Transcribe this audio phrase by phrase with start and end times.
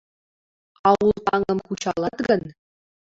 [0.91, 2.41] Аул таҥым кучалат гын